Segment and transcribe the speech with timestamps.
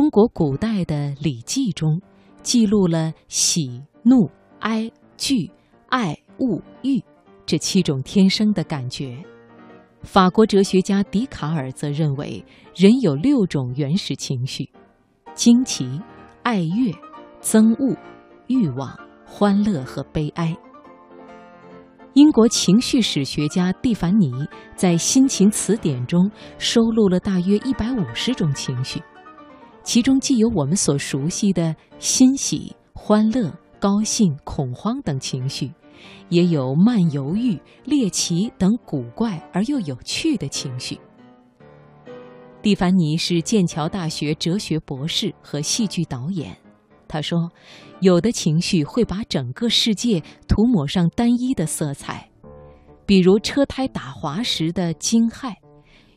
[0.00, 2.00] 中国古代的《礼记》中
[2.42, 4.30] 记录了喜、怒、
[4.60, 5.50] 哀、惧、
[5.90, 7.04] 爱、恶、欲
[7.44, 9.22] 这七种天生的感觉。
[10.02, 12.42] 法国哲学家笛卡尔则认为，
[12.74, 14.70] 人有六种原始情绪：
[15.34, 16.00] 惊奇、
[16.44, 16.90] 爱乐、
[17.42, 17.94] 憎恶、
[18.46, 20.56] 欲望、欢乐和悲哀。
[22.14, 24.32] 英国情绪史学家蒂凡尼
[24.74, 29.02] 在《心情词典》中收录了大约一百五十种情绪。
[29.92, 35.68] 其中既有我们所熟悉的欣喜、欢乐、高兴、恐慌等情绪，
[36.28, 40.96] 也有慢、犹豫、猎奇等古怪而又有趣的情绪。
[42.62, 46.56] 蒂凡尼是剑桥大学哲学博士和戏剧导演。
[47.08, 47.50] 他说
[48.00, 52.30] ：“有的情绪会把整个世界涂抹上单一的色彩，
[53.04, 55.52] 比如车胎打滑时的惊骇；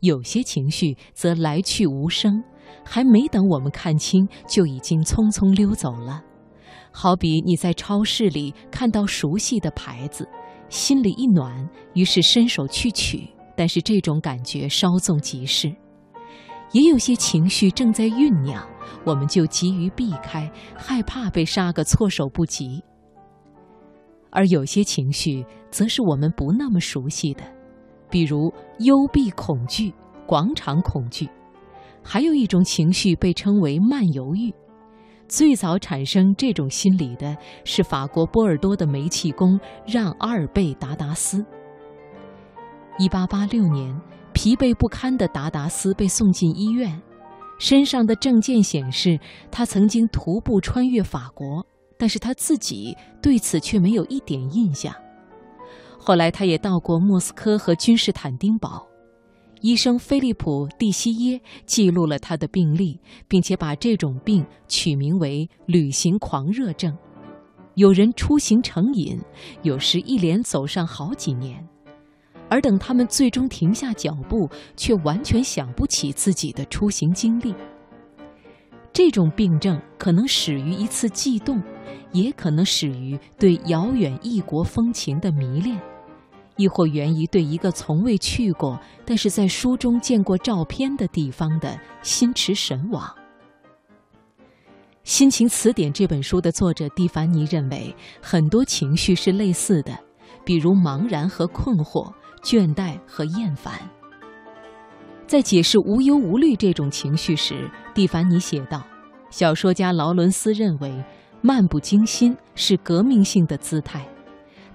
[0.00, 2.42] 有些情绪则来去无声。”
[2.84, 6.22] 还没等我们看清，就已经匆匆溜走了。
[6.90, 10.28] 好比你在超市里看到熟悉的牌子，
[10.68, 15.74] 心里一暖，于是伸手去取，但是这种感觉稍纵即逝。
[16.72, 18.66] 也有些情绪正在酝酿，
[19.04, 22.82] 我们就急于避开，害怕被杀个措手不及。
[24.30, 27.42] 而有些情绪则是我们不那么熟悉的，
[28.10, 29.94] 比如幽闭恐惧、
[30.26, 31.28] 广场恐惧。
[32.02, 34.52] 还有一种情绪被称为慢犹豫，
[35.28, 41.44] 最早产生这种心理的是法国波尔多的煤气工让阿尔贝达达斯。
[42.98, 43.94] 一八八六年，
[44.32, 47.00] 疲惫不堪的达达斯被送进医院，
[47.58, 49.18] 身上的证件显示
[49.50, 51.64] 他曾经徒步穿越法国，
[51.98, 54.94] 但是他自己对此却没有一点印象。
[55.98, 58.86] 后来，他也到过莫斯科和君士坦丁堡。
[59.60, 66.96] 医生菲利普·蒂西耶记录了他的病例，并且把这种病取名为“旅行狂热症”。
[67.74, 69.20] 有人出行成瘾，
[69.62, 71.64] 有时一连走上好几年，
[72.48, 77.54] 而等他们最终停下脚步，却完全想不起自己的出行经历。
[78.92, 81.62] 这种病症可能始于一次悸动，
[82.10, 85.80] 也可能始于对遥远异国风情的迷恋。
[86.58, 93.02] 亦或源于对一个从未去过，但是在书中见过照片的地方的心驰神往。
[95.04, 99.96] 《心情词典》这本书的作者蒂凡尼认为，很多情绪是类似的，
[100.44, 103.72] 比如茫然和困惑、倦怠和厌烦。
[105.26, 108.82] 在解释无忧无虑这种情绪时，蒂凡尼写道
[109.30, 110.92] ：“小说家劳伦斯认为，
[111.40, 114.06] 漫不经心是革命性的姿态。”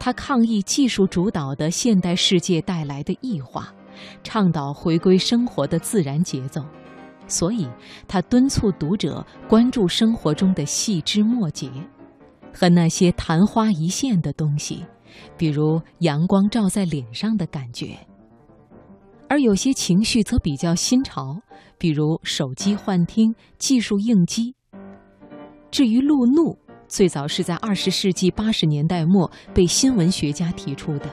[0.00, 3.72] 他抗议技术主导的现代世界带来的异化，
[4.24, 6.64] 倡导回归生活的自然节奏，
[7.28, 7.68] 所以
[8.08, 11.70] 他敦促读者关注生活中的细枝末节，
[12.50, 14.86] 和那些昙花一现的东西，
[15.36, 17.94] 比如阳光照在脸上的感觉。
[19.28, 21.38] 而有些情绪则比较新潮，
[21.76, 24.54] 比如手机幻听、技术应激。
[25.70, 26.58] 至于路怒。
[26.90, 31.08] 最早是在二十世纪八十年代末被新闻学家提出的，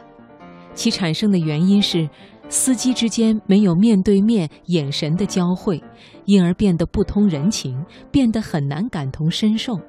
[0.73, 2.09] 其产生的原因是
[2.49, 5.79] 司机之间没有面对面眼神的交汇，
[6.25, 7.79] 因而变得不通人情，
[8.11, 9.79] 变得很难感同身受。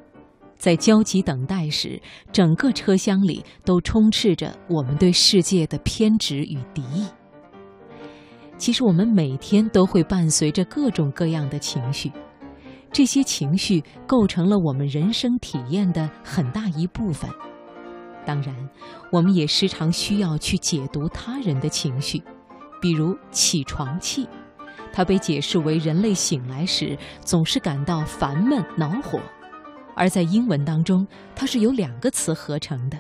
[0.59, 1.98] 在焦急等待时，
[2.31, 7.06] 整个车厢里都充斥着我们对世界的偏执与敌意。
[8.59, 12.12] 其实我们每天都会伴随着各种各样的情绪。
[12.91, 17.31] 这些情绪构成了我们人生体验的很大一部分。
[18.26, 18.54] 当然，
[19.10, 22.22] 我们也时常需要去解读他人的情绪，
[22.81, 24.28] 比如起床气，
[24.93, 29.18] 它被解释为人类醒来时总是感到烦闷恼火，
[29.95, 32.98] 而在英文当中，它是由两个词合成的，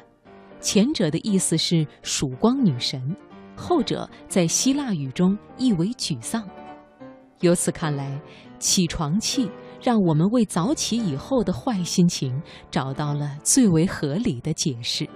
[0.60, 3.14] 前者的意思是曙光女神，
[3.54, 6.48] 后者在希腊语中意为沮丧。
[7.40, 8.18] 由此看来，
[8.58, 9.50] 起床气。
[9.80, 15.08] 让我们为早起以后的坏心情找到了最为合理的解释。